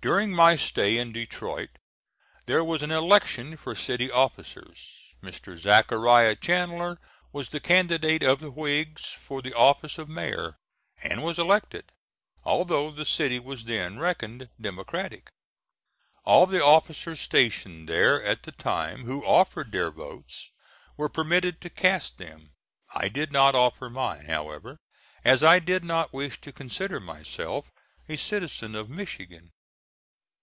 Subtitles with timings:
[0.00, 1.70] During my stay in Detroit
[2.46, 4.92] there was an election for city officers.
[5.24, 5.56] Mr.
[5.58, 7.00] Zachariah Chandler
[7.32, 10.56] was the candidate of the Whigs for the office of Mayor,
[11.02, 11.90] and was elected,
[12.44, 15.30] although the city was then reckoned democratic.
[16.24, 20.52] All the officers stationed there at the time who offered their votes
[20.96, 22.52] were permitted to cast them.
[22.94, 24.76] I did not offer mine, however,
[25.24, 27.72] as I did not wish to consider myself
[28.08, 29.50] a citizen of Michigan.